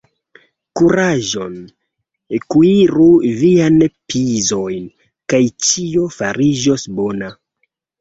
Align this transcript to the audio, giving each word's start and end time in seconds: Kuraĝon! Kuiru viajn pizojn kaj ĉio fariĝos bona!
Kuraĝon! 0.79 1.59
Kuiru 2.55 3.07
viajn 3.43 3.79
pizojn 4.15 4.91
kaj 5.37 5.45
ĉio 5.71 6.11
fariĝos 6.19 6.93
bona! 7.01 7.35